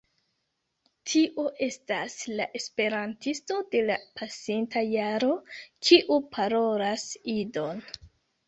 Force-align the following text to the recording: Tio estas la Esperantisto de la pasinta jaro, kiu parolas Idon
Tio 1.11 1.43
estas 1.65 2.15
la 2.39 2.47
Esperantisto 2.59 3.59
de 3.75 3.83
la 3.91 3.99
pasinta 4.21 4.83
jaro, 4.95 5.31
kiu 5.89 6.19
parolas 6.39 7.07
Idon 7.37 7.87